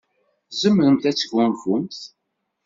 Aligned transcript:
Tzemremt 0.49 1.03
ad 1.09 1.15
tesgunfumt. 1.15 1.99